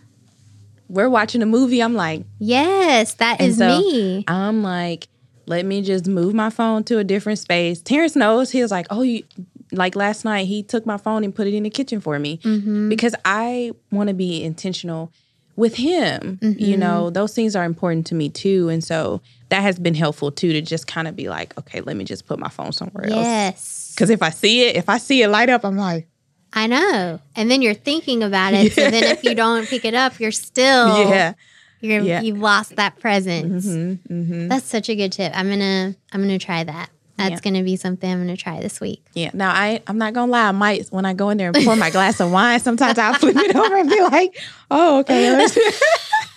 [0.88, 1.82] we're watching a movie.
[1.82, 3.14] I'm like, yes.
[3.14, 4.24] that is so- me.
[4.26, 5.08] I'm like,
[5.46, 7.80] let me just move my phone to a different space.
[7.80, 8.50] Terrence knows.
[8.50, 9.24] He was like, oh, you
[9.72, 12.38] like last night he took my phone and put it in the kitchen for me
[12.38, 12.88] mm-hmm.
[12.88, 15.12] because I want to be intentional
[15.56, 16.38] with him.
[16.40, 16.80] You mm-hmm.
[16.80, 20.52] know, those things are important to me too, and so that has been helpful too
[20.52, 23.16] to just kind of be like, okay, let me just put my phone somewhere else.
[23.16, 23.87] Yes.
[23.98, 26.06] Because if I see it, if I see it light up, I'm like,
[26.52, 27.18] I know.
[27.34, 28.72] And then you're thinking about it.
[28.72, 31.34] So then if you don't pick it up, you're still yeah,
[31.80, 32.20] you're Yeah.
[32.20, 33.66] you've lost that presence.
[33.66, 34.46] mm-hmm, mm-hmm.
[34.48, 35.32] That's such a good tip.
[35.34, 36.90] I'm gonna I'm gonna try that.
[37.16, 37.40] That's Yeah.
[37.40, 39.04] gonna be something I'm gonna try this week.
[39.14, 39.30] yeah.
[39.34, 40.46] Now I, I'm not gonna lie.
[40.46, 43.14] I might when I go in there and pour my glass of wine, sometimes I'll
[43.14, 44.38] flip it over and be like,
[44.70, 45.44] oh, okay.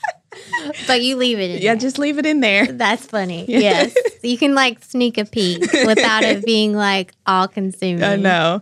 [0.88, 1.82] But you leave it in yeah, there.
[1.82, 2.66] just leave it in there.
[2.72, 3.46] That's funny.
[3.48, 3.96] Yes.
[4.24, 8.04] You can like sneak a peek without it being like all consuming.
[8.04, 8.62] I know.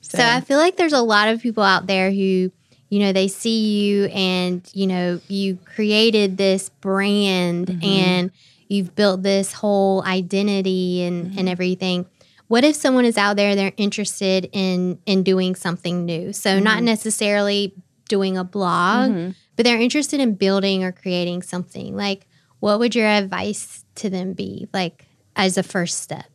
[0.00, 2.50] So I feel like there's a lot of people out there who,
[2.88, 7.84] you know, they see you and, you know, you created this brand Mm-hmm.
[7.84, 8.30] and
[8.68, 12.06] you've built this whole identity and, and everything.
[12.48, 16.64] what if someone is out there they're interested in in doing something new so Mm-hmm.
[16.64, 17.74] not necessarily
[18.08, 22.28] doing a blog but they're interested in building or creating something like
[22.60, 26.30] what would your advice to them be like as a first step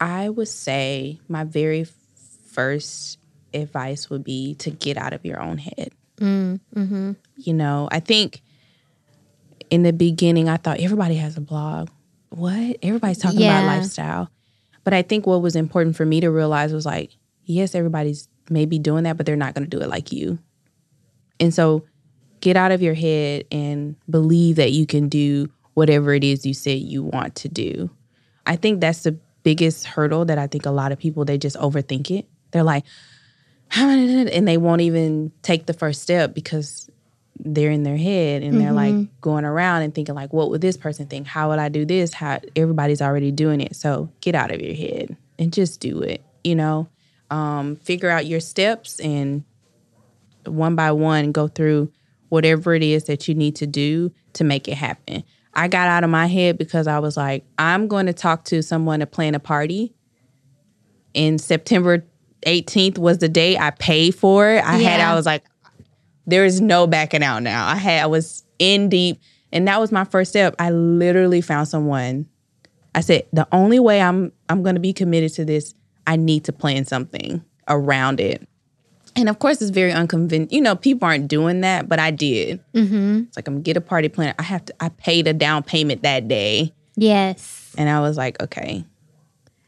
[0.00, 1.86] I would say my very
[2.50, 3.18] first
[3.54, 5.92] advice would be to get out of your own head.
[6.18, 7.12] mm-hmm.
[7.36, 8.42] You know, I think
[9.70, 11.88] in the beginning, I thought everybody has a blog.
[12.30, 12.78] What?
[12.82, 13.60] Everybody's talking Yeah.
[13.62, 14.28] about lifestyle.
[14.82, 18.80] But I think what was important for me to realize was like, yes, everybody's maybe
[18.80, 20.40] doing that, but they're not going to do it like you.
[21.42, 21.84] And so
[22.40, 26.54] get out of your head and believe that you can do whatever it is you
[26.54, 27.90] say you want to do.
[28.46, 31.56] I think that's the biggest hurdle that I think a lot of people they just
[31.56, 32.26] overthink it.
[32.52, 32.84] They're like,
[33.68, 36.88] "How am I gonna do it?" and they won't even take the first step because
[37.44, 40.76] they're in their head and they're like going around and thinking like, what would this
[40.76, 41.26] person think?
[41.26, 42.12] How would I do this?
[42.12, 43.74] How everybody's already doing it.
[43.74, 46.22] So get out of your head and just do it.
[46.44, 46.88] You know,
[47.30, 49.44] um, figure out your steps and
[50.46, 51.90] one by one go through
[52.28, 55.22] whatever it is that you need to do to make it happen.
[55.54, 58.62] I got out of my head because I was like, I'm going to talk to
[58.62, 59.92] someone to plan a party.
[61.14, 62.06] And September
[62.46, 64.64] 18th was the day I paid for it.
[64.64, 65.44] I had, I was like,
[66.26, 67.66] there is no backing out now.
[67.66, 69.20] I had, I was in deep.
[69.52, 70.54] And that was my first step.
[70.58, 72.26] I literally found someone.
[72.94, 75.74] I said, the only way I'm I'm gonna be committed to this,
[76.06, 78.46] I need to plan something around it.
[79.14, 80.54] And of course, it's very unconvincing.
[80.54, 82.60] You know, people aren't doing that, but I did.
[82.74, 83.24] Mm-hmm.
[83.26, 84.34] It's like I'm gonna get a party planner.
[84.38, 84.74] I have to.
[84.80, 88.84] I paid a down payment that day, yes and I was like, okay,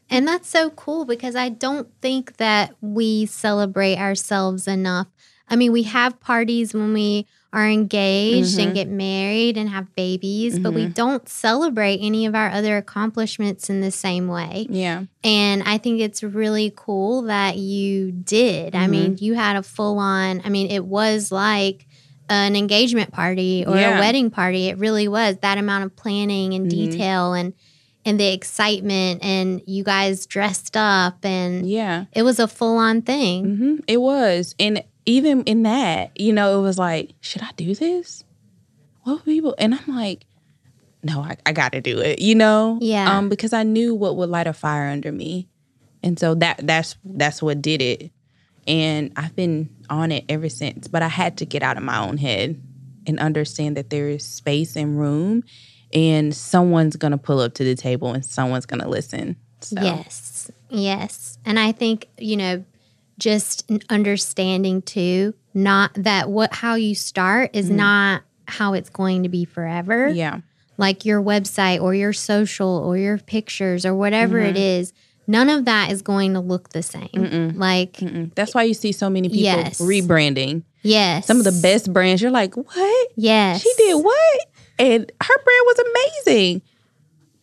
[0.09, 5.07] And that's so cool because I don't think that we celebrate ourselves enough.
[5.49, 8.73] I mean, we have parties when we are engaged and mm-hmm.
[8.75, 10.91] get married and have babies, but we mm-hmm.
[10.91, 14.67] don't celebrate any of our other accomplishments in the same way.
[14.69, 18.75] yeah, And I think it's really cool that you did.
[18.75, 19.23] I mean, mm-hmm.
[19.23, 21.87] you had a full on, I mean, it was like
[22.27, 23.97] an engagement party or Yeah.
[23.97, 24.67] a wedding party.
[24.67, 27.53] It really was that amount of planning and detail and
[28.07, 32.05] and the excitement and you guys dressed up and yeah.
[32.11, 33.55] it was a full on thing.
[33.55, 37.75] hmm It was, and even in that, you know, it was like, should I do
[37.75, 38.23] this?
[39.03, 39.55] What would people?
[39.57, 40.25] And I'm like,
[41.03, 42.19] no, I, I got to do it.
[42.19, 43.17] You know, Yeah.
[43.17, 45.47] um, because I knew what would light a fire under me,
[46.01, 48.11] and so that that's that's what did it.
[48.67, 50.87] And I've been on it ever since.
[50.87, 52.59] But I had to get out of my own head
[53.05, 55.43] and understand that there is space and room,
[55.93, 59.35] and someone's gonna pull up to the table and someone's gonna listen.
[59.61, 60.49] So, Yes.
[60.69, 61.37] Yes.
[61.45, 62.63] And I think, you know,
[63.17, 67.77] just understanding too, not that what how you start is mm-hmm.
[67.77, 70.07] not how it's going to be forever.
[70.09, 70.39] yeah,
[70.77, 74.81] Like your website or your social or your pictures or whatever it mm-hmm.
[74.81, 74.93] is,
[75.27, 77.53] none of that is going to look the same.
[77.57, 78.33] Like Mm-mm.
[78.35, 79.79] that's why you see so many people Yes.
[79.79, 80.63] rebranding.
[80.83, 81.25] yes.
[81.25, 83.07] Some of the best brands, you're like, what?
[83.15, 83.61] Yes.
[83.61, 84.39] She did what?
[84.77, 85.79] And her brand was
[86.25, 86.61] amazing.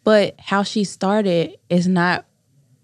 [0.05, 2.25] But how she started is not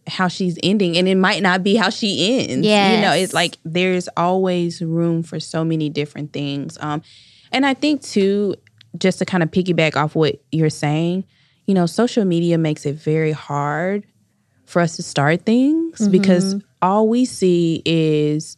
[0.08, 0.96] how she's ending.
[0.96, 2.66] And it might not be how she ends.
[2.66, 6.78] yeah You know, it's like there's always room for so many different things.
[6.80, 7.02] Um,
[7.52, 8.54] and I think too,
[8.96, 11.24] just to kind of piggyback off what you're saying,
[11.66, 14.04] you know, social media makes it very hard
[14.64, 18.56] for us to start things because all we see is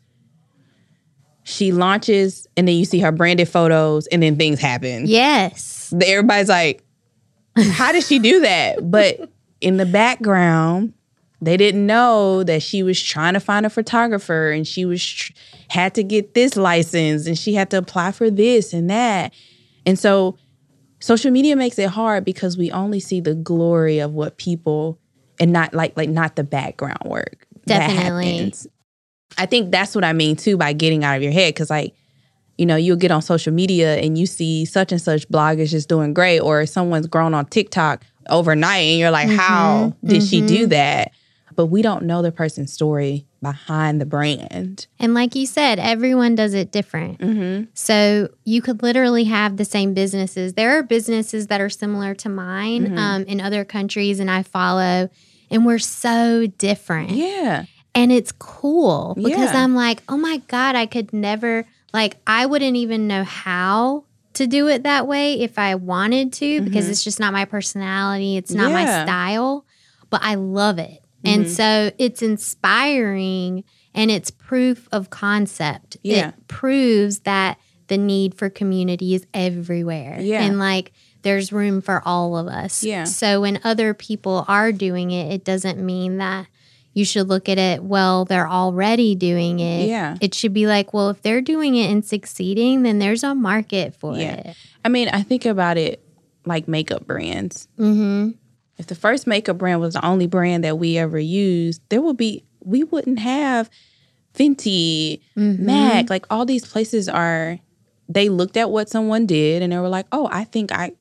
[1.44, 5.04] she launches and then you see her branded photos and then things happen.
[5.06, 5.92] Yes.
[6.04, 6.84] Everybody's like,
[7.56, 8.90] how did she do that?
[8.90, 9.28] But
[9.60, 10.94] in the background,
[11.42, 15.32] they didn't know that she was trying to find a photographer and she was tr-
[15.68, 19.32] had to get this license and she had to apply for this and that.
[19.86, 20.36] And so
[21.00, 24.98] social media makes it hard because we only see the glory of what people
[25.38, 27.46] and not like like not the background work.
[27.66, 28.36] that Definitely.
[28.36, 28.66] happens.
[29.38, 31.94] I think that's what I mean too by getting out of your head cuz like
[32.58, 35.70] you know, you'll get on social media and you see such and such blog is
[35.70, 40.06] just doing great, or someone's grown on TikTok overnight, and you're like, how mm-hmm.
[40.06, 40.68] did she do mm-hmm.
[40.68, 41.12] that?
[41.56, 44.86] But we don't know the person's story behind the brand.
[44.98, 47.18] And like you said, everyone does it different.
[47.18, 47.70] Mm-hmm.
[47.74, 50.54] So you could literally have the same businesses.
[50.54, 52.98] There are businesses that are similar to mine mm-hmm.
[52.98, 55.10] um, in other countries, and I follow,
[55.50, 57.10] and we're so different.
[57.10, 57.64] Yeah.
[57.94, 59.64] And it's cool because Yeah.
[59.64, 64.04] I'm like, oh my God, I could never, like, I wouldn't even know how
[64.34, 66.92] to do it that way if I wanted to because mm-hmm.
[66.92, 68.36] it's just not my personality.
[68.36, 69.66] It's not my style,
[70.08, 70.99] but I love it.
[71.24, 73.64] And so it's inspiring
[73.94, 75.96] and it's proof of concept.
[76.02, 76.28] Yeah.
[76.28, 77.58] It proves that
[77.88, 80.18] the need for community is everywhere.
[80.20, 80.42] Yeah.
[80.42, 80.92] And like
[81.22, 82.82] there's room for all of us.
[82.82, 83.04] Yeah.
[83.04, 86.46] So when other people are doing it, it doesn't mean that
[86.92, 89.88] you should look at it, well, they're already doing it.
[89.88, 90.16] Yeah.
[90.20, 93.94] It should be like, well, if they're doing it and succeeding, then there's a market
[93.94, 94.34] for Yeah.
[94.34, 94.56] it.
[94.84, 96.02] I mean, I think about it
[96.46, 97.68] like makeup brands.
[97.78, 98.30] Mm-hmm.
[98.80, 102.16] If the first makeup brand was the only brand that we ever used, there would
[102.16, 103.68] be we wouldn't have
[104.34, 105.66] Fenty, Mm-hmm.
[105.66, 107.58] Mac, like all these places are
[108.08, 110.92] they looked at what someone did and they were like, "Oh, I think I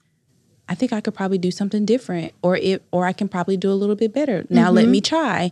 [0.68, 3.72] I think I could probably do something different or it or I can probably do
[3.72, 4.46] a little bit better.
[4.50, 5.52] Now let me try."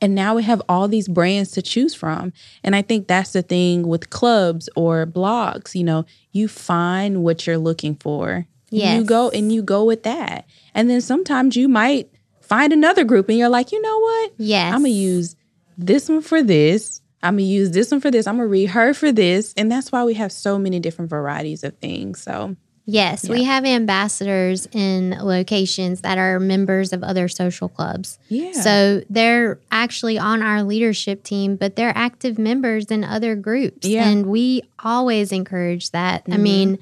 [0.00, 2.32] And now we have all these brands to choose from.
[2.62, 7.46] And I think that's the thing with clubs or blogs, you know, you find what
[7.46, 8.46] you're looking for.
[8.98, 10.46] You go and you go with that.
[10.78, 12.08] And then sometimes you might
[12.40, 14.32] find another group and you're like, you know what?
[14.38, 14.72] Yes.
[14.72, 15.34] I'm gonna use
[15.76, 17.00] this one for this.
[17.20, 18.28] I'm gonna use this one for this.
[18.28, 19.52] I'm gonna read her for this.
[19.56, 22.22] And that's why we have so many different varieties of things.
[22.22, 22.54] So
[22.90, 28.18] Yes, we have ambassadors in locations that are members of other social clubs.
[28.30, 28.52] Yeah.
[28.52, 33.86] So they're actually on our leadership team, but they're active members in other groups.
[33.86, 34.04] Yeah.
[34.04, 34.10] Mm-hmm.
[34.10, 36.22] And we always encourage that.
[36.30, 36.78] I mean,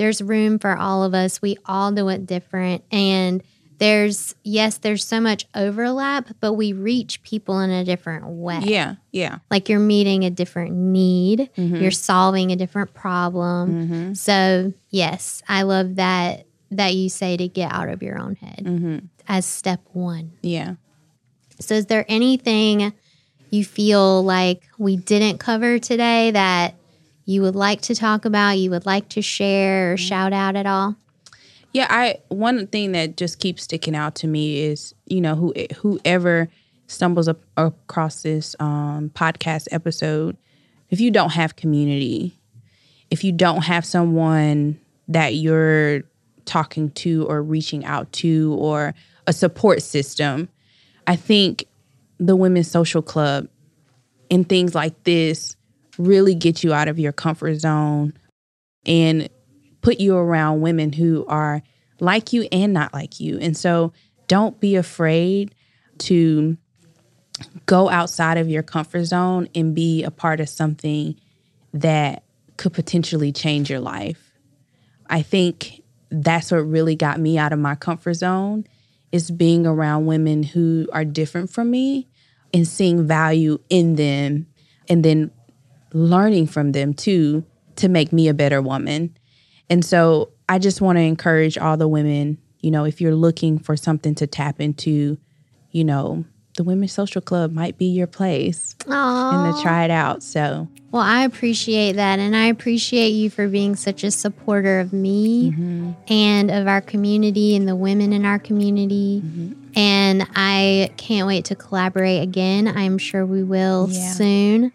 [0.00, 1.42] there's room for all of us.
[1.42, 2.82] We all do it different.
[2.90, 3.42] And
[3.76, 8.60] there's, yes, there's so much overlap, but we reach people in a different way.
[8.64, 9.38] yeah, yeah.
[9.50, 11.76] Like you're meeting a different need, Mm-hmm.
[11.76, 14.14] you're solving a different problem.
[14.14, 18.62] So, yes, I love that that you say to get out of your own head
[18.64, 18.98] Mm-hmm.
[19.28, 20.32] as step 1.
[20.42, 20.76] Yeah.
[21.58, 22.92] So, is there anything
[23.50, 26.74] you feel like we didn't cover today that
[27.24, 30.06] you would like to talk about, you would like to share or Mm-hmm.
[30.06, 30.96] shout out at all?
[31.72, 35.54] Yeah, I one thing that just keeps sticking out to me is you know who
[35.76, 36.48] whoever
[36.88, 40.36] stumbles up across this um, podcast episode,
[40.90, 42.36] if you don't have community,
[43.10, 46.02] if you don't have someone that you're
[46.46, 48.92] talking to or reaching out to or
[49.28, 50.48] a support system,
[51.06, 51.64] I think
[52.18, 53.46] the Women's Social Club
[54.28, 55.54] and things like this
[56.00, 58.14] really get you out of your comfort zone
[58.86, 59.28] and
[59.82, 61.62] put you around women who are
[62.00, 63.38] like you and not like you.
[63.38, 63.92] And so
[64.26, 65.54] don't be afraid
[65.98, 66.56] to
[67.66, 71.14] go outside of your comfort zone and be a part of something
[71.72, 72.24] that
[72.56, 74.32] could potentially change your life.
[75.08, 78.66] I think that's what really got me out of my comfort zone
[79.12, 82.08] is being around women who are different from me
[82.52, 84.46] and seeing value in them
[84.88, 85.30] and then
[85.92, 87.44] learning from them too
[87.76, 89.16] to make me a better woman.
[89.68, 93.58] And so I just want to encourage all the women, you know, if you're looking
[93.58, 95.16] for something to tap into,
[95.70, 96.24] you know,
[96.56, 99.32] the Women's Social Club might be your place Aww.
[99.46, 100.22] and to try it out.
[100.24, 102.18] So, Well, I appreciate that.
[102.18, 105.92] And I appreciate you for being such a supporter of me Mm-hmm.
[106.08, 109.22] and of our community and the women in our community.
[109.24, 109.52] Mm-hmm.
[109.78, 112.66] And I can't wait to collaborate again.
[112.66, 114.10] I'm sure we will Yeah.
[114.12, 114.72] soon.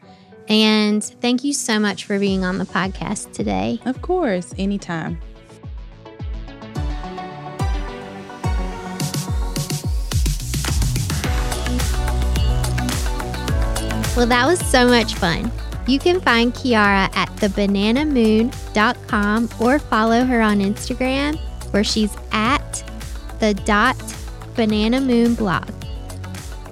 [0.47, 3.79] And thank you so much for being on the podcast today.
[3.85, 5.19] of course, anytime.
[14.15, 15.51] Well, that was so much fun.
[15.87, 21.37] You can find Kiara at thebananamoon.com or follow her on Instagram
[21.73, 22.81] where she's at
[23.39, 23.97] the dot
[24.55, 25.69] banana moon blog.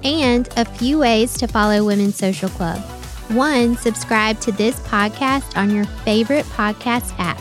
[0.02, 2.82] And a few ways to follow Women's Social Club.
[3.28, 7.40] One, subscribe to this podcast on your favorite podcast app.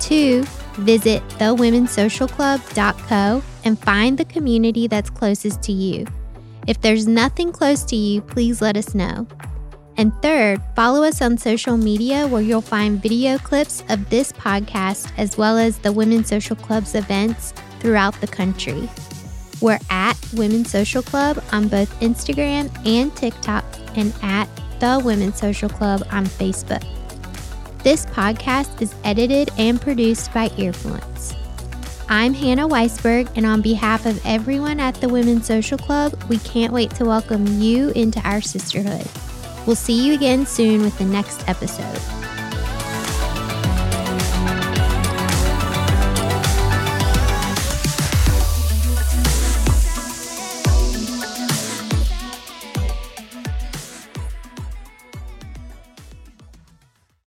[0.00, 0.42] Two,
[0.74, 6.06] visit thewomensocialclub.co and find the community that's closest to you.
[6.66, 9.26] If there's nothing close to you, please let us know.
[9.96, 15.10] And third, follow us on social media where you'll find video clips of this podcast
[15.16, 18.90] as well as the Women's Social Club's events throughout the country.
[19.62, 23.64] We're at Women's Social Club on both Instagram and TikTok
[23.96, 24.48] and at
[24.80, 26.84] the Women's Social Club on Facebook.
[27.82, 31.34] This podcast is edited and produced by Earfluence.
[32.08, 36.72] I'm Hannah Weisberg, and on behalf of everyone at the Women's Social Club, we can't
[36.72, 39.06] wait to welcome you into our sisterhood.
[39.66, 42.25] We'll see you again soon with the next episode.